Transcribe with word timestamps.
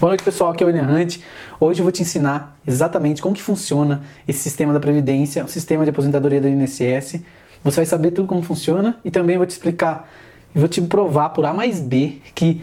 Boa 0.00 0.10
noite 0.10 0.22
pessoal, 0.22 0.52
aqui 0.52 0.62
é 0.62 0.66
o 0.66 0.70
Hunt. 0.70 1.18
Hoje 1.58 1.80
eu 1.80 1.82
vou 1.82 1.90
te 1.90 2.02
ensinar 2.02 2.56
exatamente 2.64 3.20
como 3.20 3.34
que 3.34 3.42
funciona 3.42 4.02
esse 4.28 4.38
sistema 4.38 4.72
da 4.72 4.78
Previdência, 4.78 5.44
o 5.44 5.48
sistema 5.48 5.82
de 5.82 5.90
aposentadoria 5.90 6.40
do 6.40 6.46
INSS. 6.46 7.20
Você 7.64 7.76
vai 7.78 7.84
saber 7.84 8.12
tudo 8.12 8.28
como 8.28 8.40
funciona 8.40 9.00
e 9.04 9.10
também 9.10 9.36
vou 9.36 9.44
te 9.44 9.50
explicar 9.50 10.08
e 10.54 10.58
vou 10.60 10.68
te 10.68 10.80
provar 10.82 11.30
por 11.30 11.44
A 11.44 11.52
mais 11.52 11.80
B 11.80 12.18
que 12.32 12.62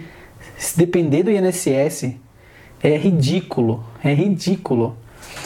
se 0.58 0.78
depender 0.78 1.24
do 1.24 1.30
INSS 1.30 2.16
é 2.82 2.96
ridículo, 2.96 3.84
é 4.02 4.14
ridículo. 4.14 4.96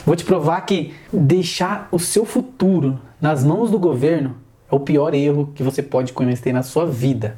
Vou 0.06 0.16
te 0.16 0.24
provar 0.24 0.62
que 0.68 0.94
deixar 1.12 1.90
o 1.92 1.98
seu 1.98 2.24
futuro 2.24 3.00
nas 3.20 3.44
mãos 3.44 3.72
do 3.72 3.80
governo 3.80 4.36
é 4.72 4.76
o 4.76 4.80
pior 4.80 5.16
erro 5.16 5.52
que 5.56 5.64
você 5.64 5.82
pode 5.82 6.14
cometer 6.14 6.54
na 6.54 6.62
sua 6.62 6.86
vida. 6.86 7.36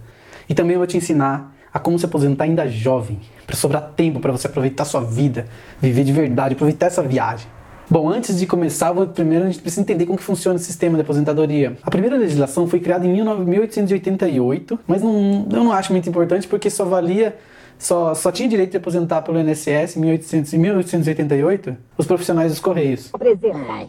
E 0.50 0.54
também 0.54 0.76
vou 0.76 0.86
te 0.86 0.98
ensinar 0.98 1.56
a 1.74 1.80
como 1.80 1.98
se 1.98 2.06
aposentar 2.06 2.46
ainda 2.46 2.68
jovem, 2.68 3.20
para 3.46 3.56
sobrar 3.56 3.92
tempo 3.96 4.20
para 4.20 4.32
você 4.32 4.48
aproveitar 4.48 4.86
sua 4.86 5.02
vida, 5.02 5.48
viver 5.80 6.04
de 6.04 6.12
verdade, 6.12 6.54
aproveitar 6.54 6.88
essa 6.88 7.02
viagem. 7.02 7.48
Bom, 7.90 8.10
antes 8.10 8.40
de 8.40 8.48
começar, 8.48 8.94
vou, 8.94 9.06
primeiro 9.08 9.44
a 9.44 9.48
gente 9.48 9.62
precisa 9.62 9.82
entender 9.82 10.06
como 10.06 10.18
que 10.18 10.24
funciona 10.24 10.56
o 10.56 10.60
sistema 10.60 10.96
de 10.96 11.02
aposentadoria. 11.02 11.78
A 11.84 11.92
primeira 11.92 12.16
legislação 12.16 12.66
foi 12.66 12.80
criada 12.80 13.06
em 13.06 13.12
1888, 13.12 14.80
mas 14.88 15.02
não, 15.02 15.46
eu 15.52 15.64
não 15.64 15.74
acho 15.74 15.92
muito 15.92 16.08
importante 16.08 16.48
porque 16.48 16.70
só 16.70 16.86
valia 16.86 17.38
só, 17.78 18.14
só 18.14 18.32
tinha 18.32 18.48
direito 18.48 18.72
de 18.72 18.78
aposentar 18.78 19.24
pelo 19.24 19.40
INSS 19.40 19.98
em 19.98 20.02
1800, 20.02 20.54
1888 20.54 21.78
os 21.98 22.06
profissionais 22.06 22.52
dos 22.52 22.62
Correios. 22.62 23.10
Apresentar. 23.14 23.88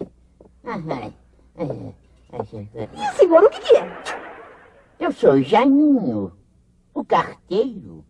Senhor, 3.17 3.45
o 3.45 3.51
que 3.51 3.77
é? 3.77 3.89
Eu 4.99 5.13
sou 5.13 5.41
Janinho, 5.43 6.33
o 6.95 7.05
carteiro. 7.05 8.05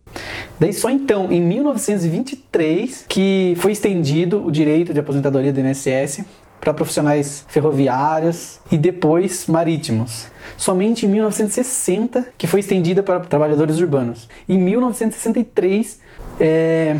Daí 0.58 0.72
só 0.72 0.90
então, 0.90 1.30
em 1.32 1.40
1923, 1.40 3.06
que 3.08 3.54
foi 3.58 3.72
estendido 3.72 4.44
o 4.44 4.50
direito 4.50 4.92
de 4.94 5.00
aposentadoria 5.00 5.52
do 5.52 5.60
INSS 5.60 6.24
para 6.60 6.72
profissionais 6.72 7.44
ferroviários 7.48 8.60
e 8.70 8.78
depois 8.78 9.46
marítimos. 9.48 10.28
Somente 10.56 11.06
em 11.06 11.08
1960 11.08 12.28
que 12.38 12.46
foi 12.46 12.60
estendida 12.60 13.02
para 13.02 13.18
trabalhadores 13.20 13.80
urbanos. 13.80 14.28
Em 14.48 14.56
1963, 14.58 16.00
é, 16.38 16.96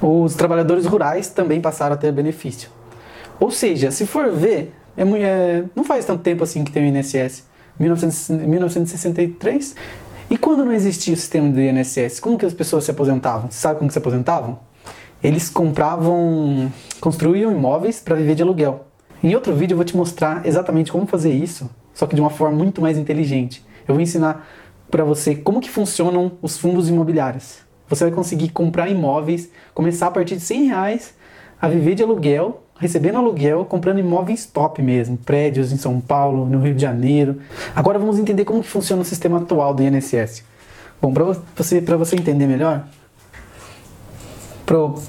os 0.00 0.34
trabalhadores 0.34 0.86
rurais 0.86 1.28
também 1.28 1.60
passaram 1.60 1.94
a 1.94 1.98
ter 1.98 2.10
benefício. 2.10 2.70
Ou 3.38 3.50
seja, 3.50 3.90
se 3.90 4.06
for 4.06 4.32
ver, 4.32 4.72
é, 4.96 5.02
é, 5.02 5.64
não 5.74 5.84
faz 5.84 6.06
tanto 6.06 6.22
tempo 6.22 6.42
assim 6.42 6.64
que 6.64 6.72
tem 6.72 6.82
o 6.82 6.86
INSS. 6.86 7.44
1963. 7.78 9.74
E 10.30 10.38
quando 10.38 10.64
não 10.64 10.72
existia 10.72 11.14
o 11.14 11.16
sistema 11.16 11.48
do 11.50 11.60
INSS, 11.60 12.20
como 12.20 12.38
que 12.38 12.46
as 12.46 12.54
pessoas 12.54 12.84
se 12.84 12.90
aposentavam? 12.90 13.50
Você 13.50 13.60
sabe 13.60 13.78
como 13.78 13.88
que 13.88 13.92
se 13.92 13.98
aposentavam? 13.98 14.58
Eles 15.22 15.48
compravam, 15.48 16.72
construíam 17.00 17.52
imóveis 17.52 18.00
para 18.00 18.16
viver 18.16 18.34
de 18.34 18.42
aluguel. 18.42 18.86
Em 19.22 19.34
outro 19.34 19.54
vídeo 19.54 19.74
eu 19.74 19.76
vou 19.76 19.84
te 19.84 19.96
mostrar 19.96 20.44
exatamente 20.46 20.90
como 20.90 21.06
fazer 21.06 21.32
isso, 21.32 21.70
só 21.94 22.06
que 22.06 22.14
de 22.14 22.20
uma 22.20 22.30
forma 22.30 22.56
muito 22.56 22.80
mais 22.80 22.98
inteligente. 22.98 23.64
Eu 23.86 23.94
vou 23.94 24.02
ensinar 24.02 24.48
para 24.90 25.04
você 25.04 25.34
como 25.34 25.60
que 25.60 25.70
funcionam 25.70 26.32
os 26.42 26.58
fundos 26.58 26.88
imobiliários. 26.88 27.58
Você 27.88 28.04
vai 28.04 28.12
conseguir 28.12 28.48
comprar 28.48 28.88
imóveis, 28.88 29.50
começar 29.74 30.08
a 30.08 30.10
partir 30.10 30.36
de 30.36 30.42
100 30.42 30.66
reais 30.66 31.14
a 31.60 31.68
viver 31.68 31.94
de 31.94 32.02
aluguel, 32.02 32.61
recebendo 32.78 33.18
aluguel, 33.18 33.64
comprando 33.64 34.00
imóveis 34.00 34.44
top 34.46 34.82
mesmo, 34.82 35.16
prédios 35.16 35.72
em 35.72 35.76
São 35.76 36.00
Paulo, 36.00 36.46
no 36.46 36.60
Rio 36.60 36.74
de 36.74 36.82
Janeiro. 36.82 37.40
Agora 37.74 37.98
vamos 37.98 38.18
entender 38.18 38.44
como 38.44 38.62
que 38.62 38.68
funciona 38.68 39.02
o 39.02 39.04
sistema 39.04 39.38
atual 39.38 39.72
do 39.72 39.82
INSS. 39.82 40.44
Bom, 41.00 41.12
para 41.12 41.24
você, 41.56 41.80
você 41.80 42.16
entender 42.16 42.46
melhor, 42.46 42.86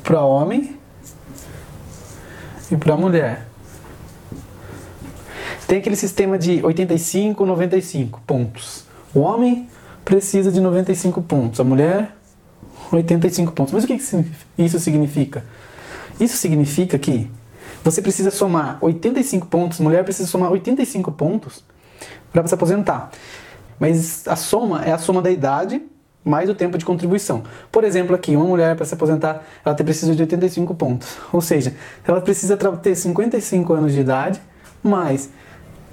para 0.03 0.22
homem 0.22 0.78
e 2.72 2.75
para 2.75 2.97
mulher 2.97 3.47
tem 5.67 5.80
aquele 5.80 5.95
sistema 5.95 6.38
de 6.38 6.64
85, 6.64 7.45
95 7.45 8.21
pontos. 8.27 8.86
O 9.14 9.21
homem 9.21 9.67
precisa 10.04 10.52
de 10.52 10.59
95 10.59 11.21
pontos, 11.21 11.59
a 11.59 11.64
mulher 11.64 12.15
85 12.92 13.52
pontos. 13.54 13.73
Mas 13.73 13.83
o 13.83 13.88
que 13.88 13.93
isso 14.58 14.80
significa? 14.80 15.43
Isso 16.20 16.38
significa 16.38 16.99
que 16.99 17.30
você 17.83 18.02
precisa 18.02 18.32
somar 18.32 18.77
85 18.82 19.48
pontos, 19.48 19.80
mulher 19.80 20.04
precisa 20.04 20.27
somar 20.27 20.52
85 20.52 21.11
pontos 21.11 21.64
para 22.32 22.48
se 22.48 22.54
aposentar. 22.54 23.11
Mas 23.80 24.27
a 24.27 24.36
soma 24.36 24.83
é 24.83 24.92
a 24.92 24.98
soma 24.98 25.21
da 25.21 25.30
idade 25.30 25.82
mais 26.23 26.49
o 26.49 26.55
tempo 26.55 26.77
de 26.77 26.86
contribuição. 26.86 27.44
Por 27.71 27.83
exemplo, 27.83 28.16
aqui, 28.16 28.36
uma 28.36 28.45
mulher 28.45 28.76
para 28.76 28.86
se 28.86 28.94
aposentar, 28.94 29.44
ela 29.66 29.76
precisa 29.76 30.16
de 30.16 30.21
85 30.21 30.73
pontos. 30.76 31.17
Ou 31.32 31.42
seja, 31.42 31.76
ela 32.08 32.21
precisa 32.21 32.55
ter 32.55 32.95
55 32.95 33.73
anos 33.73 33.94
de 33.94 34.00
idade, 34.00 34.42
mais 34.82 35.30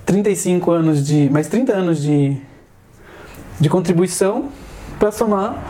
35 0.07 0.71
anos 0.71 1.05
de. 1.05 1.29
mais 1.31 1.49
30 1.49 1.73
anos 1.73 2.01
de, 2.01 2.37
de 3.59 3.69
contribuição 3.69 4.51
para 4.99 5.11
somar 5.11 5.61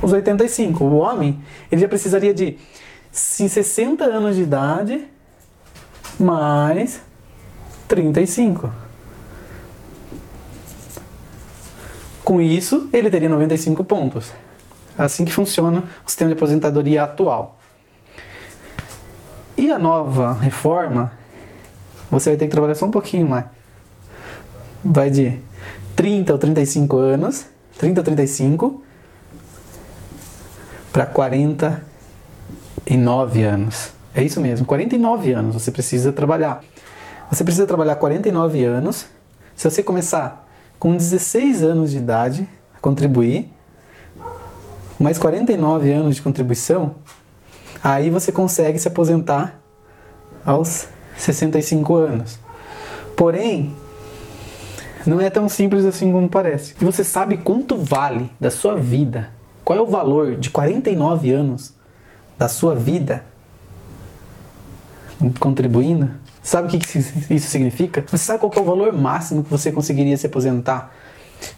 os 0.00 0.12
85. 0.12 0.84
O 0.84 0.98
homem, 0.98 1.40
ele 1.70 1.80
já 1.80 1.88
precisaria 1.88 2.32
de 2.32 2.58
60 3.10 4.04
anos 4.04 4.36
de 4.36 4.42
idade 4.42 5.04
mais 6.20 7.00
35. 7.88 8.70
Com 12.22 12.40
isso, 12.40 12.88
ele 12.92 13.10
teria 13.10 13.28
95 13.28 13.82
pontos. 13.82 14.32
Assim 14.96 15.24
que 15.24 15.32
funciona 15.32 15.82
o 16.06 16.08
sistema 16.08 16.30
de 16.30 16.36
aposentadoria 16.36 17.02
atual. 17.02 17.58
E 19.56 19.70
a 19.70 19.78
nova 19.78 20.34
reforma 20.34 21.12
você 22.10 22.30
vai 22.30 22.36
ter 22.36 22.46
que 22.46 22.50
trabalhar 22.50 22.74
só 22.74 22.86
um 22.86 22.90
pouquinho 22.90 23.28
mais. 23.28 23.44
Vai 24.84 25.10
de 25.10 25.38
30 25.94 26.32
ou 26.32 26.38
35 26.38 26.96
anos, 26.96 27.46
30 27.78 28.00
ou 28.00 28.04
35, 28.04 28.82
para 30.92 31.06
49 31.06 33.42
anos. 33.42 33.99
É 34.14 34.22
isso 34.22 34.40
mesmo, 34.40 34.66
49 34.66 35.32
anos 35.32 35.54
você 35.54 35.70
precisa 35.70 36.12
trabalhar. 36.12 36.62
Você 37.30 37.44
precisa 37.44 37.66
trabalhar 37.66 37.94
49 37.94 38.64
anos. 38.64 39.06
Se 39.54 39.70
você 39.70 39.82
começar 39.82 40.48
com 40.78 40.96
16 40.96 41.62
anos 41.62 41.92
de 41.92 41.98
idade 41.98 42.48
a 42.76 42.80
contribuir, 42.80 43.48
mais 44.98 45.16
49 45.16 45.92
anos 45.92 46.16
de 46.16 46.22
contribuição, 46.22 46.96
aí 47.82 48.10
você 48.10 48.32
consegue 48.32 48.78
se 48.78 48.88
aposentar 48.88 49.60
aos 50.44 50.88
65 51.16 51.94
anos. 51.94 52.38
Porém, 53.16 53.76
não 55.06 55.20
é 55.20 55.30
tão 55.30 55.48
simples 55.48 55.84
assim 55.84 56.10
como 56.10 56.28
parece. 56.28 56.74
E 56.80 56.84
você 56.84 57.04
sabe 57.04 57.36
quanto 57.36 57.76
vale 57.76 58.30
da 58.40 58.50
sua 58.50 58.74
vida? 58.76 59.30
Qual 59.64 59.78
é 59.78 59.82
o 59.82 59.86
valor 59.86 60.36
de 60.36 60.50
49 60.50 61.30
anos 61.30 61.74
da 62.36 62.48
sua 62.48 62.74
vida 62.74 63.24
contribuindo? 65.38 66.10
Sabe 66.42 66.68
o 66.68 66.70
que 66.70 66.86
isso 67.34 67.50
significa? 67.50 68.04
Você 68.06 68.18
sabe 68.18 68.40
qual 68.40 68.52
é 68.54 68.60
o 68.60 68.64
valor 68.64 68.92
máximo 68.92 69.44
que 69.44 69.50
você 69.50 69.70
conseguiria 69.70 70.16
se 70.16 70.26
aposentar 70.26 70.94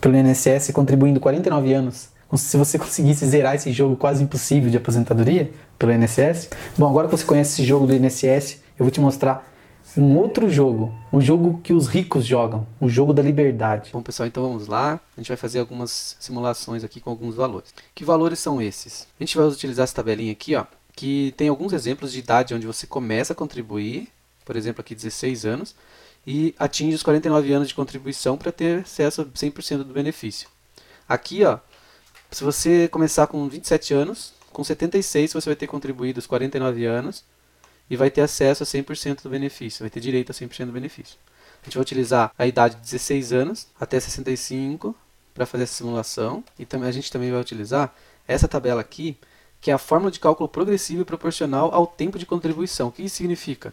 pelo 0.01 0.17
INSS 0.17 0.71
contribuindo 0.73 1.21
49 1.21 1.73
anos? 1.73 2.09
Se 2.35 2.57
você 2.57 2.79
conseguisse 2.79 3.27
zerar 3.27 3.55
esse 3.55 3.71
jogo 3.73 3.95
quase 3.95 4.25
impossível 4.25 4.71
de 4.71 4.77
aposentadoria 4.77 5.51
pelo 5.79 5.93
INSS? 5.93 6.49
Bom, 6.79 6.89
agora 6.89 7.07
que 7.07 7.17
você 7.17 7.25
conhece 7.25 7.53
esse 7.53 7.65
jogo 7.65 7.87
do 7.87 7.95
INSS, 7.95 8.63
eu 8.79 8.85
vou 8.85 8.91
te 8.91 9.01
mostrar 9.01 9.53
um 9.97 10.17
outro 10.17 10.49
jogo, 10.49 10.95
um 11.13 11.21
jogo 11.21 11.61
que 11.63 11.75
os 11.75 11.87
ricos 11.87 12.25
jogam, 12.25 12.67
o 12.81 12.89
jogo 12.89 13.13
da 13.13 13.23
liberdade. 13.23 13.91
Bom, 13.93 14.01
pessoal, 14.01 14.27
então 14.27 14.43
vamos 14.43 14.67
lá. 14.67 14.99
A 15.17 15.21
gente 15.21 15.29
vai 15.29 15.37
fazer 15.37 15.59
algumas 15.59 16.17
simulações 16.19 16.83
aqui 16.83 17.01
com 17.01 17.11
alguns 17.11 17.35
valores. 17.35 17.75
Que 17.95 18.03
valores 18.05 18.39
são 18.39 18.63
esses? 18.63 19.07
A 19.21 19.23
gente 19.23 19.37
vai 19.37 19.47
utilizar 19.47 19.85
essa 19.85 19.95
tabelinha 19.95 20.33
aqui, 20.33 20.57
ó, 20.57 20.65
que 20.95 21.35
tem 21.37 21.49
alguns 21.49 21.73
exemplos 21.73 22.13
de 22.13 22.19
idade 22.19 22.55
onde 22.55 22.67
você 22.67 22.87
começa 22.87 23.33
a 23.33 23.37
contribuir, 23.37 24.09
por 24.45 24.57
exemplo, 24.57 24.81
aqui 24.81 24.95
16 24.95 25.45
anos, 25.47 25.75
e 26.27 26.55
atinge 26.59 26.95
os 26.95 27.03
49 27.03 27.53
anos 27.53 27.69
de 27.69 27.75
contribuição 27.75 28.37
para 28.37 28.53
ter 28.53 28.81
acesso 28.81 29.23
a 29.23 29.25
100% 29.25 29.79
do 29.79 29.93
benefício. 29.93 30.49
Aqui, 31.09 31.45
ó, 31.45 31.59
se 32.31 32.45
você 32.45 32.89
começar 32.89 33.27
com 33.27 33.49
27 33.49 33.93
anos, 33.93 34.33
com 34.53 34.63
76 34.63 35.33
você 35.33 35.49
vai 35.49 35.57
ter 35.57 35.67
contribuído 35.67 36.19
os 36.19 36.27
49 36.27 36.85
anos, 36.85 37.25
e 37.93 37.97
vai 37.97 38.11
ter 38.11 38.23
acesso 38.23 38.63
a 38.63 38.67
100% 38.67 39.23
do 39.23 39.29
benefício, 39.29 39.83
vai 39.83 39.91
ter 39.91 40.01
direito 40.01 40.31
a 40.31 40.35
100% 40.35 40.67
do 40.67 40.73
benefício. 40.73 41.19
A 41.61 41.67
gente 41.67 41.75
vai 41.75 41.83
utilizar 41.83 42.33
a 42.39 42.47
idade 42.47 42.77
de 42.77 42.81
16 42.81 43.33
anos 43.33 43.67
até 43.79 44.01
65 44.01 44.97
para 45.35 45.45
fazer 45.45 45.65
essa 45.65 45.75
simulação 45.75 46.43
e 46.59 46.65
também 46.65 46.89
a 46.89 46.93
gente 46.93 47.13
também 47.13 47.31
vai 47.31 47.41
utilizar 47.41 47.95
essa 48.27 48.49
tabela 48.49 48.81
aqui, 48.81 49.17
que 49.63 49.71
é 49.71 49.75
a 49.75 49.79
fórmula 49.79 50.11
de 50.11 50.19
cálculo 50.19 50.49
progressivo 50.49 51.03
e 51.03 51.05
proporcional 51.05 51.73
ao 51.73 51.87
tempo 51.87 52.19
de 52.19 52.27
contribuição. 52.27 52.89
O 52.89 52.93
que 52.93 53.05
isso 53.05 53.17
significa? 53.17 53.73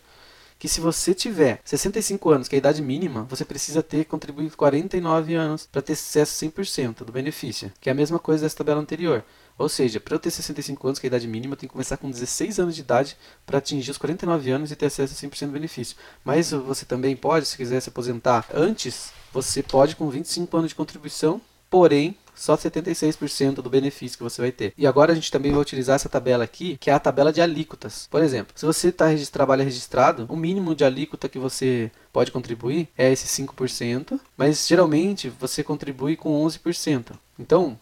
Que 0.59 0.67
se 0.67 0.79
você 0.79 1.15
tiver 1.15 1.61
65 1.65 2.29
anos, 2.29 2.47
que 2.47 2.55
é 2.55 2.57
a 2.57 2.59
idade 2.59 2.81
mínima, 2.81 3.23
você 3.23 3.43
precisa 3.43 3.81
ter 3.81 4.05
contribuído 4.05 4.55
49 4.55 5.33
anos 5.33 5.65
para 5.65 5.81
ter 5.81 5.93
acesso 5.93 6.45
a 6.45 6.49
100% 6.49 7.03
do 7.05 7.11
benefício, 7.11 7.71
que 7.81 7.89
é 7.89 7.91
a 7.91 7.95
mesma 7.95 8.19
coisa 8.19 8.43
dessa 8.43 8.57
tabela 8.57 8.79
anterior 8.79 9.23
Ou 9.57 9.67
seja, 9.67 9.99
para 9.99 10.13
eu 10.13 10.19
ter 10.19 10.29
65 10.29 10.87
anos, 10.87 10.99
que 10.99 11.07
é 11.07 11.07
a 11.07 11.11
idade 11.11 11.27
mínima, 11.27 11.53
eu 11.53 11.57
tenho 11.57 11.69
que 11.69 11.73
começar 11.73 11.97
com 11.97 12.11
16 12.11 12.59
anos 12.59 12.75
de 12.75 12.81
idade 12.81 13.17
para 13.45 13.57
atingir 13.57 13.89
os 13.89 13.97
49 13.97 14.51
anos 14.51 14.71
e 14.71 14.75
ter 14.75 14.85
acesso 14.85 15.13
a 15.13 15.29
100% 15.29 15.47
do 15.47 15.53
benefício. 15.53 15.97
Mas 16.23 16.51
você 16.51 16.85
também 16.85 17.15
pode, 17.15 17.47
se 17.47 17.57
quiser 17.57 17.79
se 17.79 17.89
aposentar 17.89 18.45
antes, 18.53 19.11
você 19.33 19.63
pode 19.63 19.95
com 19.95 20.07
25 20.09 20.55
anos 20.55 20.69
de 20.69 20.75
contribuição, 20.75 21.41
porém 21.69 22.15
só 22.39 22.55
76% 22.55 23.55
do 23.55 23.69
benefício 23.69 24.17
que 24.17 24.23
você 24.23 24.41
vai 24.41 24.51
ter. 24.51 24.73
E 24.77 24.87
agora 24.87 25.11
a 25.11 25.15
gente 25.15 25.29
também 25.29 25.51
vai 25.51 25.59
utilizar 25.61 25.97
essa 25.97 26.07
tabela 26.07 26.45
aqui, 26.45 26.77
que 26.77 26.89
é 26.89 26.93
a 26.93 26.99
tabela 26.99 27.33
de 27.33 27.41
alíquotas. 27.41 28.07
Por 28.09 28.23
exemplo, 28.23 28.53
se 28.55 28.65
você 28.65 28.93
tá, 28.93 29.07
trabalha 29.29 29.63
registrado, 29.63 30.25
o 30.29 30.37
mínimo 30.37 30.73
de 30.73 30.85
alíquota 30.85 31.27
que 31.27 31.37
você 31.37 31.91
pode 32.13 32.31
contribuir 32.31 32.87
é 32.97 33.11
esse 33.11 33.43
5%, 33.43 34.17
mas 34.37 34.65
geralmente 34.65 35.27
você 35.27 35.61
contribui 35.61 36.15
com 36.15 36.41
11%. 36.45 37.11
Então, 37.37 37.77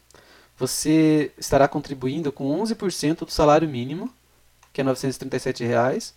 você 0.58 1.32
estará 1.38 1.68
contribuindo 1.68 2.32
com 2.32 2.60
11% 2.60 3.26
do 3.26 3.32
salário 3.32 3.70
mínimo, 3.70 4.12
que 4.74 4.82
é 4.82 4.84
937 4.84 5.64
reais, 5.64 6.16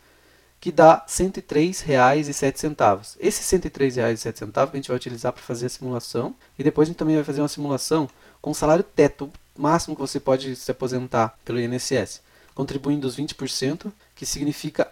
que 0.61 0.71
dá 0.71 0.97
R$ 0.97 1.03
103,07. 1.09 3.17
Esses 3.19 3.51
R$ 3.51 3.59
103,07 3.59 4.71
a 4.71 4.77
gente 4.77 4.89
vai 4.89 4.97
utilizar 4.97 5.33
para 5.33 5.43
fazer 5.43 5.65
a 5.67 5.71
simulação 5.71 6.37
e 6.59 6.63
depois 6.63 6.87
a 6.87 6.91
gente 6.91 6.99
também 6.99 7.17
vai 7.17 7.25
fazer 7.25 7.41
uma 7.41 7.49
simulação 7.49 8.07
com 8.43 8.53
salário 8.53 8.85
teto 8.85 9.33
máximo 9.57 9.97
que 9.97 10.03
você 10.03 10.21
pode 10.21 10.55
se 10.57 10.71
aposentar 10.71 11.39
pelo 11.45 11.59
INSS, 11.59 12.21
contribuindo 12.55 13.07
os 13.07 13.17
20%, 13.17 13.91
que 14.15 14.27
significa 14.27 14.87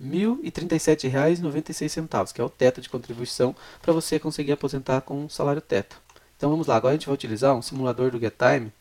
R$ 0.00 0.08
1.037,96, 0.08 2.32
que 2.32 2.40
é 2.40 2.44
o 2.44 2.48
teto 2.48 2.80
de 2.80 2.88
contribuição 2.88 3.54
para 3.82 3.92
você 3.92 4.18
conseguir 4.18 4.52
aposentar 4.52 5.02
com 5.02 5.26
o 5.26 5.30
salário 5.30 5.60
teto. 5.60 6.00
Então 6.36 6.48
vamos 6.50 6.66
lá, 6.66 6.76
agora 6.76 6.94
a 6.94 6.96
gente 6.96 7.06
vai 7.06 7.14
utilizar 7.14 7.54
um 7.54 7.60
simulador 7.60 8.10
do 8.10 8.18
GetTime, 8.18 8.72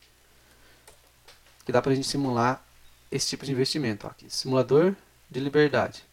que 1.65 1.71
dá 1.71 1.81
para 1.81 1.91
a 1.91 1.95
gente 1.95 2.07
simular 2.07 2.63
esse 3.11 3.27
tipo 3.27 3.45
de 3.45 3.51
investimento. 3.51 4.07
Aqui, 4.07 4.29
simulador 4.29 4.95
de 5.29 5.39
liberdade. 5.39 6.03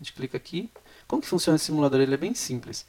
A 0.00 0.04
gente 0.04 0.12
clica 0.12 0.36
aqui. 0.36 0.70
Como 1.06 1.22
que 1.22 1.28
funciona 1.28 1.56
esse 1.56 1.66
simulador? 1.66 2.00
Ele 2.00 2.14
é 2.14 2.18
bem 2.18 2.34
simples. 2.34 2.86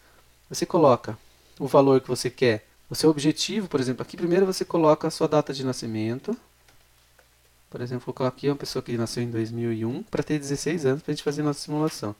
Você 0.49 0.65
coloca 0.65 1.17
o 1.59 1.67
valor 1.67 2.01
que 2.01 2.07
você 2.07 2.29
quer, 2.29 2.67
o 2.89 2.95
seu 2.95 3.09
objetivo, 3.09 3.67
por 3.67 3.79
exemplo, 3.79 4.03
aqui 4.03 4.15
primeiro 4.15 4.45
você 4.45 4.63
coloca 4.63 5.07
a 5.07 5.11
sua 5.11 5.27
data 5.27 5.53
de 5.53 5.65
nascimento. 5.65 6.37
Por 7.69 7.81
exemplo, 7.81 8.05
vou 8.05 8.13
colocar 8.13 8.35
aqui 8.35 8.47
uma 8.47 8.55
pessoa 8.55 8.83
que 8.83 8.97
nasceu 8.97 9.23
em 9.23 9.29
2001 9.29 10.03
para 10.03 10.23
ter 10.23 10.39
16 10.39 10.85
anos 10.85 11.01
para 11.01 11.11
a 11.11 11.15
gente 11.15 11.23
fazer 11.23 11.41
nossa 11.41 11.59
simulação. 11.59 12.15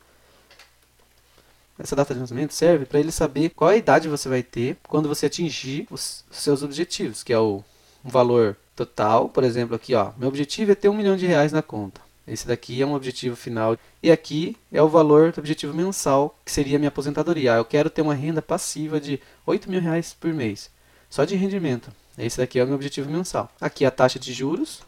Essa 1.78 1.96
data 1.96 2.14
de 2.14 2.20
nascimento 2.20 2.54
serve 2.54 2.86
para 2.86 3.00
ele 3.00 3.12
saber 3.12 3.50
qual 3.50 3.70
a 3.70 3.76
idade 3.76 4.08
você 4.08 4.28
vai 4.28 4.42
ter 4.42 4.78
quando 4.88 5.08
você 5.08 5.26
atingir 5.26 5.88
os 5.92 6.24
seus 6.32 6.64
objetivos, 6.64 7.22
que 7.22 7.34
é 7.34 7.40
o 7.40 7.64
valor 8.04 8.58
total, 8.76 9.30
por 9.30 9.44
exemplo, 9.44 9.76
aqui, 9.76 9.94
ó, 9.94 10.12
meu 10.18 10.30
objetivo 10.30 10.72
é 10.72 10.76
ter 10.76 10.90
um 10.90 10.94
milhão 10.96 11.18
de 11.18 11.26
reais 11.26 11.52
na 11.52 11.62
conta. 11.62 12.05
Esse 12.27 12.48
daqui 12.48 12.81
é 12.81 12.86
um 12.86 12.94
objetivo 12.94 13.36
final. 13.36 13.77
E 14.01 14.12
aqui 14.12 14.57
é 14.72 14.81
o 14.81 14.89
valor 14.89 15.31
do 15.31 15.39
objetivo 15.39 15.74
mensal, 15.74 16.38
que 16.44 16.51
seria 16.51 16.77
a 16.77 16.80
minha 16.80 16.89
aposentadoria. 16.89 17.54
Ah, 17.54 17.57
eu 17.57 17.66
quero 17.66 17.89
ter 17.89 18.01
uma 18.01 18.16
renda 18.16 18.42
passiva 18.42 19.00
de 19.00 19.19
8 19.45 19.69
mil 19.69 19.80
reais 19.80 20.16
por 20.19 20.33
mês, 20.33 20.72
só 21.10 21.24
de 21.24 21.36
rendimento. 21.36 21.92
Esse 22.18 22.38
daqui 22.38 22.60
é 22.60 22.63
o 22.63 22.68
meu 22.68 22.75
objetivo 22.75 23.12
mensal. 23.12 23.51
Aqui 23.62 23.86
é 23.86 23.88
a 23.88 23.92
taxa 23.92 24.18
de 24.18 24.33
juros 24.33 24.81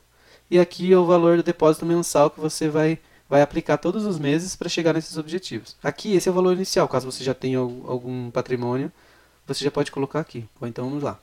e 0.50 0.57
aqui 0.57 0.92
é 0.92 0.98
o 0.98 1.06
valor 1.06 1.38
do 1.38 1.44
depósito 1.44 1.86
mensal 1.86 2.30
que 2.30 2.39
você 2.39 2.69
vai 2.69 3.00
vai 3.30 3.42
aplicar 3.42 3.78
todos 3.78 4.06
os 4.06 4.18
meses 4.18 4.56
para 4.56 4.69
chegar 4.69 4.94
nesses 4.94 5.18
objetivos. 5.18 5.75
Aqui, 5.84 6.16
esse 6.16 6.30
é 6.30 6.31
o 6.31 6.36
valor 6.36 6.54
inicial, 6.54 6.88
caso 6.88 7.12
você 7.12 7.24
já 7.24 7.34
tenha 7.34 7.60
algum 7.60 8.31
patrimônio, 8.31 8.92
você 9.45 9.63
já 9.63 9.72
pode 9.72 9.92
colocar 9.92 10.19
aqui. 10.19 10.45
Ou 10.62 10.68
então 10.68 10.86
vamos 10.86 11.04
lá. 11.04 11.19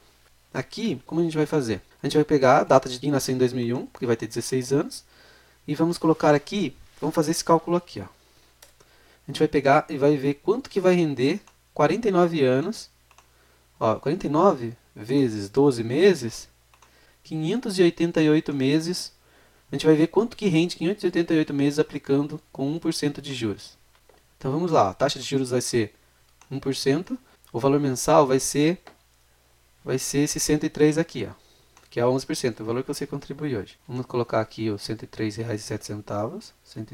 Aqui, 0.53 1.01
como 1.07 1.21
a 1.21 1.25
gente 1.25 1.37
vai 1.37 1.47
fazer? 1.47 1.81
A 2.03 2.07
gente 2.07 2.17
vai 2.17 2.25
pegar 2.25 2.59
a 2.59 2.65
data 2.65 2.89
de 2.89 2.99
quem 2.99 3.11
nasceu 3.11 3.35
em 3.35 3.39
2001, 3.39 3.87
porque 3.87 4.07
vai 4.07 4.17
ter 4.17 4.27
16 4.27 4.73
anos, 4.73 5.05
e 5.67 5.75
vamos 5.75 5.99
colocar 5.99 6.35
aqui, 6.35 6.77
vamos 7.01 7.15
fazer 7.15 7.31
esse 7.31 7.45
cálculo 7.45 7.77
aqui. 7.77 8.01
Ó. 8.01 8.05
A 8.05 9.27
gente 9.27 9.39
vai 9.39 9.49
pegar 9.49 9.87
e 9.89 9.97
vai 9.97 10.17
ver 10.17 10.35
quanto 10.35 10.69
que 10.69 10.81
vai 10.81 10.95
render 10.95 11.41
49 11.73 12.45
anos, 12.45 12.91
ó, 13.81 13.97
49 13.97 14.75
vezes 14.95 15.49
12 15.49 15.83
meses, 15.83 16.49
588 17.25 18.53
meses 18.53 19.15
a 19.75 19.75
gente 19.75 19.87
vai 19.87 19.97
ver 19.97 20.07
quanto 20.07 20.37
que 20.37 20.47
rende 20.47 20.77
588 20.77 21.53
meses 21.53 21.79
aplicando 21.81 22.41
com 22.53 22.79
1% 22.79 23.21
de 23.21 23.35
juros. 23.35 23.77
Então 24.39 24.53
vamos 24.53 24.71
lá, 24.71 24.91
a 24.91 24.95
taxa 24.95 25.19
de 25.19 25.25
juros 25.25 25.51
vai 25.51 25.61
ser 25.61 25.93
1%, 26.53 27.19
o 27.53 27.59
valor 27.59 27.81
mensal 27.81 28.25
vai 28.25 28.39
ser 28.39 28.81
vai 29.85 29.99
ser 29.99 30.19
esse 30.21 30.39
103 30.39 30.97
aqui, 30.97 31.29
ó, 31.29 31.35
que 31.95 32.01
é 32.01 32.03
11%, 32.03 32.59
o 32.59 32.65
valor 32.65 32.83
que 32.83 32.89
você 32.89 33.07
contribui 33.07 33.57
hoje. 33.57 33.79
Vamos 33.87 34.05
colocar 34.07 34.41
aqui 34.41 34.69
os 34.69 34.85
R$ 34.85 34.97
103,07, 34.97 35.95
R$ 35.95 36.85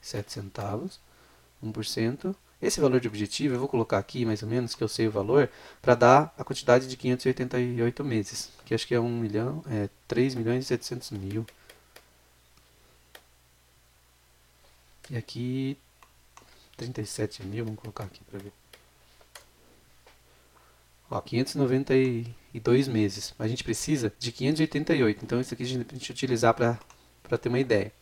103,07, 0.00 0.98
1%. 1.62 2.34
Esse 2.62 2.80
valor 2.80 3.00
de 3.00 3.08
objetivo 3.08 3.54
eu 3.54 3.58
vou 3.58 3.68
colocar 3.68 3.98
aqui 3.98 4.24
mais 4.24 4.42
ou 4.42 4.48
menos, 4.48 4.74
que 4.74 4.82
eu 4.82 4.88
sei 4.88 5.08
o 5.08 5.10
valor, 5.10 5.50
para 5.82 5.94
dar 5.94 6.34
a 6.38 6.42
quantidade 6.42 6.88
de 6.88 6.96
588 6.96 8.02
meses, 8.02 8.50
que 8.64 8.74
acho 8.74 8.86
que 8.86 8.94
é 8.94 8.98
1 8.98 9.06
milhão, 9.10 9.62
é 9.68 9.90
3 10.08 10.36
milhões 10.36 10.64
e 10.64 10.68
700 10.68 11.10
mil. 11.10 11.44
E 15.10 15.18
aqui 15.18 15.76
37 16.78 17.42
mil, 17.44 17.66
vamos 17.66 17.78
colocar 17.78 18.04
aqui 18.04 18.24
para 18.24 18.38
ver. 18.38 18.61
Ó, 21.12 21.20
592 21.20 22.88
meses. 22.88 23.34
A 23.38 23.46
gente 23.46 23.62
precisa 23.62 24.10
de 24.18 24.32
588. 24.32 25.22
Então 25.22 25.38
isso 25.38 25.52
aqui 25.52 25.62
a 25.62 25.66
gente 25.66 26.10
utilizar 26.10 26.54
para 26.54 27.38
ter 27.38 27.50
uma 27.50 27.58
ideia. 27.58 27.92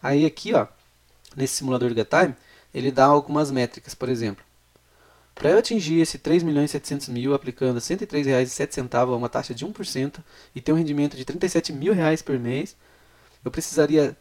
Aí 0.00 0.24
aqui, 0.24 0.54
ó, 0.54 0.68
nesse 1.34 1.54
simulador 1.54 1.88
do 1.88 1.96
GetTime, 1.96 2.36
ele 2.72 2.92
dá 2.92 3.04
algumas 3.06 3.50
métricas, 3.50 3.96
por 3.96 4.08
exemplo. 4.08 4.44
Para 5.34 5.50
eu 5.50 5.58
atingir 5.58 6.00
esse 6.00 6.18
3 6.18 6.44
milhões 6.44 6.70
700 6.70 7.08
mil 7.08 7.34
aplicando 7.34 7.78
R$ 7.78 7.80
103,07 7.80 8.94
a 8.94 9.16
uma 9.16 9.28
taxa 9.28 9.52
de 9.52 9.66
1% 9.66 10.18
e 10.54 10.60
ter 10.60 10.72
um 10.72 10.76
rendimento 10.76 11.16
de 11.16 11.24
37 11.24 11.72
mil 11.72 11.92
reais 11.92 12.22
por 12.22 12.38
mês, 12.38 12.76
eu 13.44 13.50
precisaria 13.50 14.16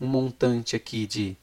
um 0.00 0.06
montante 0.06 0.74
aqui 0.76 1.06
de 1.06 1.36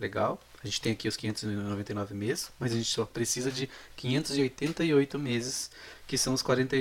Legal. 0.00 0.40
A 0.60 0.66
gente 0.66 0.80
tem 0.80 0.92
aqui 0.92 1.06
os 1.06 1.16
599 1.16 2.14
meses, 2.14 2.50
mas 2.58 2.72
a 2.72 2.74
gente 2.74 2.90
só 2.90 3.06
precisa 3.06 3.52
de 3.52 3.70
588 3.96 5.16
meses, 5.20 5.70
que 6.08 6.18
são 6.18 6.34
os 6.34 6.42
40 6.42 6.76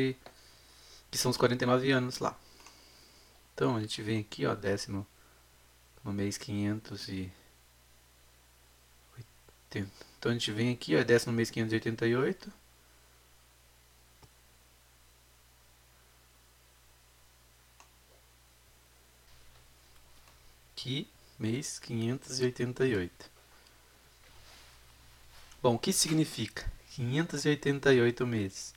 que 1.11 1.17
são 1.17 1.31
os 1.31 1.37
49 1.37 1.91
anos 1.91 2.19
lá. 2.19 2.37
Então 3.53 3.75
a 3.75 3.81
gente 3.81 4.01
vem 4.01 4.19
aqui, 4.19 4.45
ó, 4.45 4.53
décimo 4.53 5.05
no 6.03 6.13
mês 6.13 6.37
580. 6.37 7.31
Então 10.19 10.31
a 10.31 10.33
gente 10.33 10.51
vem 10.51 10.73
aqui, 10.73 10.95
ó, 10.95 11.03
décimo 11.03 11.31
no 11.31 11.37
mês 11.37 11.49
588. 11.49 12.51
Aqui, 20.73 21.07
mês 21.39 21.79
588. 21.79 23.31
Bom, 25.61 25.75
o 25.75 25.79
que 25.79 25.91
significa? 25.91 26.71
588 26.91 28.25
meses. 28.27 28.76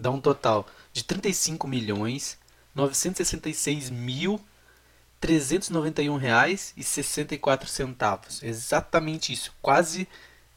Dá 0.00 0.10
um 0.10 0.20
total 0.20 0.66
de 0.92 1.04
35 1.04 1.68
milhões 1.68 2.38
966 2.74 3.90
mil 3.90 4.40
391 5.20 6.16
reais 6.16 6.72
e 6.76 6.82
64 6.82 7.68
centavos. 7.68 8.42
Exatamente 8.42 9.32
isso, 9.32 9.52
quase 9.60 10.08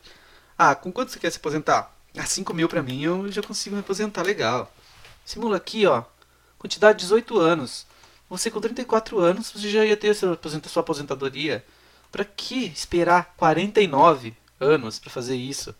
Ah, 0.57 0.75
com 0.75 0.91
quanto 0.91 1.11
você 1.11 1.19
quer 1.19 1.31
se 1.31 1.37
aposentar? 1.39 1.98
Ah, 2.17 2.25
5 2.25 2.53
mil 2.53 2.67
pra 2.67 2.81
mim 2.81 3.03
eu 3.03 3.31
já 3.31 3.41
consigo 3.41 3.75
me 3.75 3.81
aposentar 3.81 4.23
legal. 4.23 4.71
Simula 5.25 5.57
aqui, 5.57 5.85
ó. 5.85 6.03
Quantidade 6.57 6.99
de 6.99 7.03
18 7.05 7.39
anos. 7.39 7.85
Você 8.29 8.51
com 8.51 8.59
34 8.59 9.19
anos, 9.19 9.51
você 9.51 9.69
já 9.69 9.85
ia 9.85 9.97
ter 9.97 10.13
sua 10.13 10.37
aposentadoria. 10.77 11.63
Pra 12.11 12.23
que 12.25 12.65
esperar 12.65 13.33
49 13.37 14.35
anos 14.59 14.99
para 14.99 15.09
fazer 15.09 15.35
isso? 15.35 15.75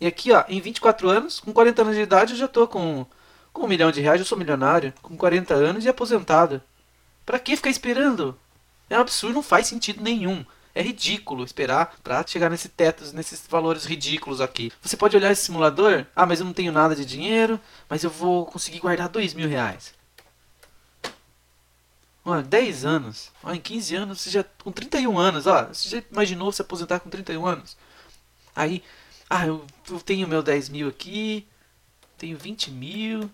E 0.00 0.06
aqui, 0.06 0.32
ó, 0.32 0.44
em 0.48 0.60
24 0.60 1.08
anos, 1.08 1.40
com 1.40 1.52
40 1.52 1.82
anos 1.82 1.94
de 1.94 2.02
idade, 2.02 2.32
eu 2.32 2.38
já 2.38 2.48
tô 2.48 2.66
com, 2.66 3.06
com 3.52 3.62
um 3.64 3.68
milhão 3.68 3.90
de 3.90 4.00
reais, 4.00 4.20
eu 4.20 4.26
sou 4.26 4.36
milionário, 4.36 4.92
com 5.02 5.16
40 5.16 5.54
anos 5.54 5.84
e 5.84 5.88
aposentado. 5.88 6.62
Pra 7.24 7.38
que 7.38 7.56
ficar 7.56 7.70
esperando? 7.70 8.38
É 8.90 8.98
um 8.98 9.00
absurdo, 9.00 9.34
não 9.34 9.42
faz 9.42 9.66
sentido 9.66 10.02
nenhum. 10.02 10.44
É 10.74 10.82
ridículo 10.82 11.44
esperar 11.44 11.96
para 12.02 12.26
chegar 12.26 12.48
nesse 12.48 12.68
teto, 12.68 13.04
nesses 13.12 13.46
valores 13.46 13.84
ridículos 13.84 14.40
aqui. 14.40 14.72
Você 14.80 14.96
pode 14.96 15.16
olhar 15.16 15.30
esse 15.30 15.44
simulador, 15.44 16.06
ah, 16.16 16.24
mas 16.24 16.40
eu 16.40 16.46
não 16.46 16.52
tenho 16.52 16.72
nada 16.72 16.96
de 16.96 17.04
dinheiro, 17.04 17.60
mas 17.88 18.02
eu 18.02 18.10
vou 18.10 18.46
conseguir 18.46 18.78
guardar 18.78 19.08
dois 19.08 19.34
mil 19.34 19.48
reais. 19.48 19.94
Olha, 22.24 22.42
10 22.42 22.84
anos. 22.84 23.32
Olha, 23.42 23.56
em 23.56 23.60
15 23.60 23.94
anos, 23.96 24.20
você 24.20 24.30
já. 24.30 24.44
Com 24.62 24.70
31 24.70 25.18
anos, 25.18 25.46
ó. 25.46 25.66
Você 25.66 25.88
já 25.88 26.02
imaginou 26.10 26.52
se 26.52 26.62
aposentar 26.62 27.00
com 27.00 27.10
31 27.10 27.44
anos? 27.46 27.76
Aí, 28.54 28.82
ah, 29.28 29.46
eu, 29.46 29.64
eu 29.90 30.00
tenho 30.00 30.28
meu 30.28 30.42
10 30.42 30.68
mil 30.68 30.88
aqui. 30.88 31.46
Tenho 32.16 32.38
20 32.38 32.70
mil. 32.70 33.30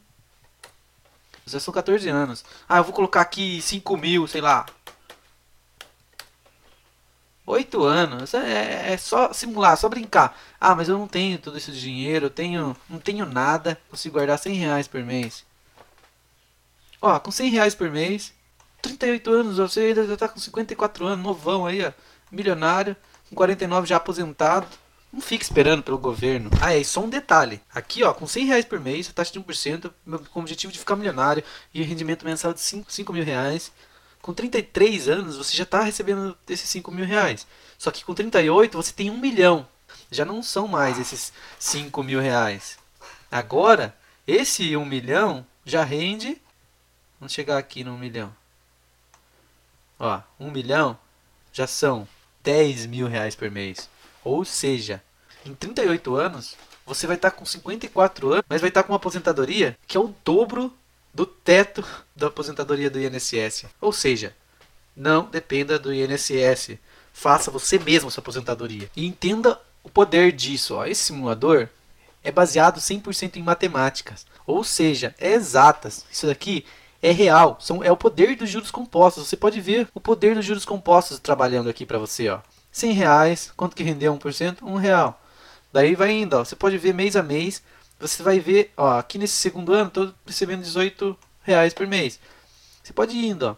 Já 1.47 1.61
são 1.61 1.73
14 1.73 2.09
anos. 2.09 2.45
Ah, 2.69 2.79
eu 2.79 2.85
vou 2.85 2.93
colocar 2.93 3.21
aqui 3.21 3.61
5 3.61 3.97
mil, 3.97 4.27
sei 4.27 4.41
lá. 4.41 4.67
Oito 7.49 7.83
anos, 7.83 8.35
é, 8.35 8.93
é, 8.93 8.97
só 8.99 9.33
simular, 9.33 9.75
só 9.75 9.89
brincar. 9.89 10.39
Ah, 10.61 10.75
mas 10.75 10.87
eu 10.87 10.99
não 10.99 11.09
tenho 11.09 11.39
todo 11.39 11.57
esse 11.57 11.73
dinheiro, 11.73 12.27
eu 12.27 12.31
tenho, 12.31 12.77
não 12.91 12.99
tenho 12.99 13.25
nada, 13.25 13.81
consigo 13.89 14.19
guardar 14.19 14.39
100 14.39 14.55
reais 14.55 14.87
por 14.87 15.03
mês. 15.03 15.47
Ó, 17.01 17.19
com 17.19 17.31
100 17.31 17.49
reais 17.49 17.75
por 17.75 17.91
mês, 17.91 18.35
38 18.83 19.31
anos, 19.31 19.57
você 19.57 19.81
ainda 19.81 20.07
já 20.07 20.15
tá 20.15 20.29
com 20.29 20.39
54 20.39 21.07
anos, 21.07 21.25
novão 21.25 21.65
aí, 21.65 21.83
ó, 21.87 21.91
milionário, 22.31 22.95
com 23.31 23.35
49 23.35 23.87
já 23.87 23.97
aposentado. 23.97 24.67
Não 25.11 25.23
fique 25.23 25.43
esperando 25.43 25.83
pelo 25.83 25.97
governo. 25.97 26.51
Ah, 26.61 26.75
é, 26.75 26.85
só 26.85 27.01
um 27.01 27.09
detalhe. 27.09 27.63
Aqui, 27.75 28.05
ó, 28.05 28.13
com 28.13 28.27
100 28.27 28.45
reais 28.45 28.65
por 28.67 28.79
mês, 28.79 29.09
a 29.09 29.15
taxa 29.15 29.33
de 29.33 29.41
1%, 29.41 29.91
com 30.31 30.41
o 30.41 30.43
objetivo 30.43 30.71
de 30.71 30.79
ficar 30.79 30.97
milionário 30.97 31.43
e 31.73 31.83
rendimento 31.83 32.27
mensal 32.27 32.53
de 32.53 32.61
5, 32.61 32.93
5 32.93 33.11
mil 33.11 33.25
reais. 33.25 33.73
Com 34.23 34.35
33 34.35 35.09
anos, 35.09 35.37
você 35.37 35.57
já 35.57 35.63
está 35.63 35.83
recebendo 35.83 36.37
esses 36.49 36.69
5 36.69 36.91
mil 36.91 37.05
reais. 37.05 37.47
Só 37.79 37.91
que 37.91 38.05
com 38.05 38.15
38, 38.15 38.77
você 38.77 38.93
tem 38.93 39.11
1 39.11 39.17
milhão. 39.17 39.67
já 40.11 40.25
não 40.25 40.43
são 40.43 40.67
mais 40.67 40.99
esses 40.99 41.33
5 41.59 42.03
mil 42.03 42.21
reais. 42.21 42.79
Agora, 43.31 43.97
esse 44.27 44.77
1 44.77 44.85
milhão 44.85 45.47
já 45.65 45.85
rende. 45.85 46.41
Vamos 47.21 47.33
chegar 47.33 47.59
aqui 47.59 47.85
no 47.85 47.93
1 47.95 47.99
milhão. 47.99 48.35
Ó, 49.99 50.21
1 50.39 50.51
milhão 50.51 50.99
já 51.53 51.67
são 51.67 52.07
10 52.43 52.87
mil 52.87 53.07
reais 53.07 53.35
por 53.35 53.51
mês. 53.51 53.89
Ou 54.25 54.45
seja, 54.45 55.03
em 55.45 55.55
38 55.55 56.15
anos, 56.15 56.57
você 56.87 57.07
vai 57.07 57.17
estar 57.17 57.31
com 57.31 57.45
54 57.45 58.33
anos, 58.33 58.45
mas 58.49 58.61
vai 58.61 58.69
estar 58.69 58.83
com 58.83 58.93
uma 58.93 58.97
aposentadoria 58.97 59.77
que 59.87 59.97
é 59.97 60.01
o 60.01 60.15
dobro 60.25 60.73
do 61.19 61.27
teto 61.27 61.85
da 62.15 62.29
aposentadoria 62.29 62.89
do 62.89 63.01
INSS. 63.01 63.65
Ou 63.81 63.93
seja, 63.93 64.37
não 64.95 65.25
dependa 65.25 65.77
do 65.77 65.93
INSS. 65.93 66.79
Faça 67.13 67.51
você 67.51 67.77
mesmo 67.77 68.09
sua 68.09 68.21
aposentadoria. 68.21 68.89
E 68.95 69.05
entenda 69.05 69.61
o 69.83 69.91
poder 69.91 70.31
disso. 70.31 70.77
Ó. 70.77 70.87
Esse 70.87 71.07
simulador 71.07 71.69
é 72.23 72.31
baseado 72.31 72.79
100% 72.79 73.35
em 73.35 73.43
matemáticas. 73.43 74.25
Ou 74.47 74.63
seja, 74.63 75.13
é 75.19 75.33
exatas. 75.33 76.07
Isso 76.09 76.29
daqui 76.29 76.65
é 77.03 77.11
real. 77.11 77.59
São, 77.61 77.83
é 77.83 77.91
o 77.91 77.97
poder 77.97 78.37
dos 78.37 78.49
juros 78.49 78.71
compostos. 78.71 79.27
Você 79.27 79.37
pode 79.37 79.61
ver 79.61 79.89
o 79.93 80.01
poder 80.01 80.37
dos 80.37 80.45
juros 80.45 80.65
compostos 80.65 81.19
trabalhando 81.19 81.69
aqui 81.69 81.85
para 81.85 81.99
você. 81.99 82.29
Ó. 82.29 82.39
100 82.71 82.93
reais, 82.93 83.53
quanto 83.57 83.75
que 83.75 83.83
rendeu 83.83 84.17
1%? 84.17 84.59
1 84.63 84.77
real. 84.77 85.21
Daí 85.73 85.97
vai 85.97 86.13
indo, 86.13 86.35
ó. 86.37 86.45
você 86.45 86.55
pode 86.55 86.79
ver 86.79 86.95
mês 86.95 87.17
a 87.17 87.25
mês. 87.25 87.61
Você 88.01 88.23
vai 88.23 88.39
ver, 88.39 88.73
ó, 88.77 88.99
aqui 88.99 89.19
nesse 89.19 89.35
segundo 89.35 89.73
ano, 89.73 89.89
estou 89.89 90.15
recebendo 90.25 90.63
18 90.63 91.19
reais 91.43 91.75
por 91.75 91.87
mês. 91.87 92.21
Você 92.83 92.93
pode 92.93 93.17
ir 93.17 93.27
indo, 93.27 93.43
ó. 93.47 93.57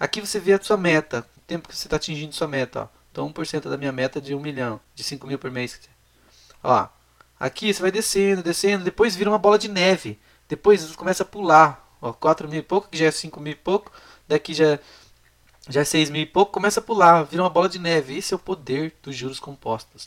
Aqui 0.00 0.20
você 0.20 0.40
vê 0.40 0.52
a 0.52 0.60
sua 0.60 0.76
meta, 0.76 1.26
o 1.36 1.40
tempo 1.40 1.68
que 1.68 1.76
você 1.76 1.86
está 1.86 1.96
atingindo 1.96 2.34
sua 2.34 2.48
meta, 2.48 2.82
ó. 2.82 2.98
Então 3.12 3.32
1% 3.32 3.68
da 3.68 3.76
minha 3.76 3.92
meta 3.92 4.18
é 4.18 4.22
de 4.22 4.34
1 4.34 4.40
milhão, 4.40 4.80
de 4.94 5.02
5 5.02 5.26
mil 5.26 5.38
por 5.38 5.50
mês. 5.50 5.80
Ó, 6.62 6.88
aqui 7.38 7.72
você 7.72 7.80
vai 7.80 7.90
descendo, 7.90 8.42
descendo, 8.42 8.84
depois 8.84 9.14
vira 9.14 9.30
uma 9.30 9.38
bola 9.38 9.58
de 9.58 9.68
neve. 9.68 10.18
Depois 10.48 10.94
começa 10.96 11.22
a 11.22 11.26
pular, 11.26 11.96
ó, 12.00 12.12
4 12.12 12.48
mil 12.48 12.60
e 12.60 12.62
pouco, 12.62 12.88
que 12.88 12.98
já 12.98 13.06
é 13.06 13.10
5 13.10 13.40
mil 13.40 13.52
e 13.52 13.56
pouco. 13.56 13.92
Daqui 14.26 14.54
já, 14.54 14.78
já 15.68 15.82
é 15.82 15.84
6 15.84 16.10
mil 16.10 16.22
e 16.22 16.26
pouco, 16.26 16.52
começa 16.52 16.80
a 16.80 16.82
pular, 16.82 17.22
vira 17.22 17.42
uma 17.42 17.50
bola 17.50 17.68
de 17.68 17.78
neve. 17.78 18.16
Esse 18.16 18.34
é 18.34 18.36
o 18.36 18.40
poder 18.40 18.94
dos 19.02 19.14
juros 19.14 19.38
compostos. 19.38 20.06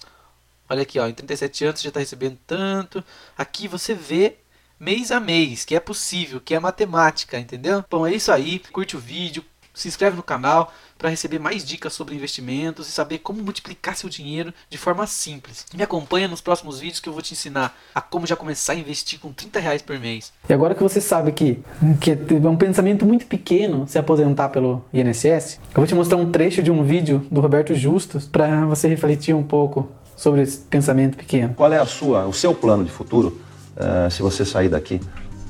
Olha 0.72 0.84
aqui, 0.84 0.98
ó, 0.98 1.06
em 1.06 1.14
37 1.14 1.66
anos 1.66 1.82
você 1.82 1.84
já 1.84 1.90
está 1.90 2.00
recebendo 2.00 2.38
tanto. 2.48 3.04
Aqui 3.38 3.68
você 3.68 3.94
vê 3.94 4.38
mês 4.80 5.12
a 5.12 5.20
mês, 5.20 5.66
que 5.66 5.76
é 5.76 5.82
possível, 5.82 6.40
que 6.40 6.56
é 6.56 6.60
matemática, 6.62 7.38
entendeu? 7.38 7.84
Bom, 7.90 8.08
é 8.08 8.14
isso 8.14 8.32
aí. 8.32 8.60
Curte 8.72 8.96
o 8.96 9.00
vídeo, 9.00 9.44
se 9.74 9.90
inscreve 9.90 10.16
no 10.16 10.24
canal 10.24 10.74
para 10.98 11.10
receber 11.10 11.40
mais 11.40 11.66
dicas 11.66 11.92
sobre 11.92 12.16
investimentos 12.16 12.88
e 12.88 12.92
saber 12.92 13.18
como 13.18 13.44
multiplicar 13.44 13.98
seu 13.98 14.08
dinheiro 14.08 14.54
de 14.70 14.78
forma 14.78 15.06
simples. 15.08 15.66
Me 15.74 15.84
acompanha 15.84 16.30
nos 16.30 16.40
próximos 16.40 16.80
vídeos 16.80 17.02
que 17.02 17.10
eu 17.10 17.14
vou 17.14 17.22
te 17.22 17.34
ensinar 17.34 17.78
a 17.94 18.00
como 18.00 18.26
já 18.26 18.38
começar 18.38 18.72
a 18.72 18.78
investir 18.78 19.20
com 19.20 19.34
30 19.34 19.60
reais 19.60 19.82
por 19.82 20.00
mês. 20.00 20.32
E 20.48 20.54
agora 20.54 20.74
que 20.74 20.82
você 20.82 21.02
sabe 21.02 21.34
que, 21.34 21.62
que 22.00 22.12
é 22.12 22.48
um 22.48 22.56
pensamento 22.56 23.06
muito 23.06 23.26
pequeno 23.26 23.86
se 23.90 24.00
aposentar 24.00 24.48
pelo 24.48 24.86
INSS, 24.94 25.60
eu 25.72 25.76
vou 25.76 25.88
te 25.88 25.96
mostrar 25.96 26.16
um 26.16 26.32
trecho 26.32 26.64
de 26.64 26.72
um 26.72 26.82
vídeo 26.82 27.28
do 27.30 27.42
Roberto 27.42 27.76
Justus 27.76 28.26
para 28.26 28.66
você 28.68 28.88
refletir 28.88 29.36
um 29.36 29.44
pouco 29.44 29.92
sobre 30.22 30.44
esse 30.44 30.60
pensamento 30.60 31.18
pequeno. 31.18 31.56
Qual 31.56 31.74
é 31.74 31.80
a 31.80 31.86
sua, 31.86 32.28
o 32.28 32.34
seu 32.34 32.54
plano 32.54 32.84
de 32.84 32.92
futuro 32.92 33.42
uh, 33.76 34.10
se 34.12 34.22
você 34.22 34.46
sair 34.46 34.70
daqui 34.70 35.02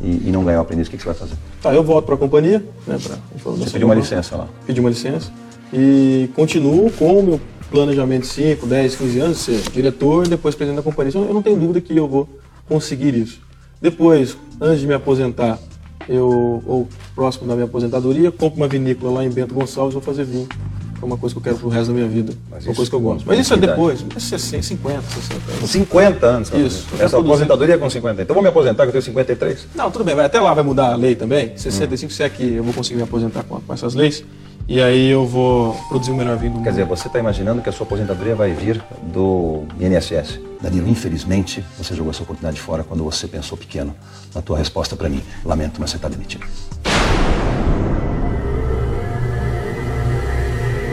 e, 0.02 0.30
e 0.30 0.32
não 0.32 0.46
ganhar 0.46 0.60
o 0.60 0.62
aprendiz? 0.62 0.88
O 0.88 0.92
que, 0.92 0.96
que 0.96 1.04
você 1.04 1.10
vai 1.10 1.18
fazer? 1.18 1.36
Tá, 1.62 1.74
eu 1.74 1.84
volto 1.84 2.06
para 2.06 2.16
a 2.16 2.18
companhia. 2.18 2.64
Né, 2.88 2.98
pra, 2.98 3.18
você 3.44 3.72
pediu 3.72 3.86
uma 3.86 3.96
licença 3.96 4.38
lá? 4.38 4.48
Pedi 4.66 4.80
uma 4.80 4.90
licença 4.90 5.30
e 5.74 6.30
continuo 6.34 6.90
com 6.92 7.20
o 7.20 7.24
meu 7.24 7.42
planejamento 7.70 8.22
de 8.22 8.28
5, 8.28 8.66
10, 8.66 8.96
15 8.96 9.20
anos, 9.20 9.38
ser 9.40 9.62
diretor 9.72 10.26
e 10.26 10.30
depois 10.30 10.56
presidente 10.56 10.78
da 10.78 10.84
companhia. 10.84 11.10
Então, 11.10 11.26
eu 11.26 11.34
não 11.34 11.42
tenho 11.42 11.60
dúvida 11.60 11.82
que 11.82 11.96
eu 11.96 12.08
vou 12.08 12.30
conseguir 12.66 13.14
isso. 13.14 13.42
Depois, 13.82 14.38
antes 14.62 14.80
de 14.80 14.88
me 14.88 14.94
aposentar, 14.94 15.60
eu, 16.08 16.64
ou 16.66 16.88
próximo 17.14 17.46
da 17.46 17.56
minha 17.56 17.66
aposentadoria, 17.66 18.32
compro 18.32 18.56
uma 18.56 18.70
vinícola 18.70 19.16
lá 19.16 19.26
em 19.26 19.30
Bento 19.30 19.54
Gonçalves 19.54 19.92
e 19.92 19.96
vou 19.96 20.02
fazer 20.02 20.24
vinho. 20.24 20.48
É 21.02 21.06
uma 21.06 21.18
coisa 21.18 21.34
que 21.34 21.40
eu 21.40 21.44
quero 21.44 21.58
pro 21.58 21.70
resto 21.70 21.88
da 21.88 21.94
minha 21.94 22.08
vida. 22.08 22.34
Mas 22.50 22.66
uma 22.66 22.76
coisa 22.76 22.90
que 22.90 22.96
eu 22.96 23.00
gosto. 23.00 23.26
Mas 23.26 23.40
isso 23.40 23.54
é 23.54 23.58
depois, 23.58 24.06
é 24.16 24.20
60, 24.20 24.64
50, 24.64 25.02
60 25.02 25.52
anos. 25.52 25.70
50 25.70 26.26
anos? 26.26 26.54
Isso. 26.54 26.88
Essa 27.00 27.20
aposentadoria 27.20 27.76
é 27.76 27.78
com 27.78 27.90
50. 27.90 28.22
Então 28.22 28.34
vou 28.34 28.44
me 28.44 28.50
aposentar, 28.50 28.84
que 28.84 28.90
eu 28.90 28.94
tenho 28.94 29.04
53? 29.04 29.68
Não, 29.76 29.90
tudo 29.90 30.06
bem. 30.06 30.20
Até 30.20 30.40
lá 30.40 30.54
vai 30.54 30.64
mudar 30.64 30.94
a 30.94 30.96
lei 30.96 31.16
também. 31.16 31.58
65, 31.58 32.12
hum. 32.12 32.16
se 32.16 32.24
é 32.24 32.30
que 32.30 32.54
eu 32.54 32.64
vou 32.64 32.74
conseguir 32.74 32.98
me 32.98 33.04
aposentar 33.04 33.44
com, 33.44 33.60
com 33.60 33.74
essas 33.74 33.96
leis. 33.96 34.24
E 34.68 34.82
aí 34.82 35.10
eu 35.10 35.26
vou 35.26 35.74
produzir 35.90 36.12
o 36.12 36.16
melhor 36.16 36.38
vinho 36.38 36.52
do 36.52 36.56
mundo. 36.56 36.64
Quer 36.64 36.70
dizer, 36.70 36.86
você 36.86 37.08
está 37.08 37.20
imaginando 37.20 37.62
que 37.62 37.70
a 37.70 37.72
sua 37.72 37.86
aposentadoria 37.86 38.36
vai 38.36 38.54
vir 38.54 38.82
do 39.12 39.64
INSS. 39.80 40.40
Danilo, 40.62 40.88
infelizmente, 40.88 41.66
você 41.78 41.96
jogou 41.96 42.12
essa 42.12 42.22
oportunidade 42.24 42.62
fora 42.62 42.84
quando 42.84 43.04
você 43.04 43.28
pensou 43.28 43.58
pequeno 43.58 43.96
na 44.34 44.42
tua 44.42 44.58
resposta 44.58 44.96
para 44.96 45.10
mim. 45.10 45.22
Lamento, 45.44 45.82
mas 45.82 45.90
você 45.90 45.98
está 45.98 46.08
demitido. 46.08 46.46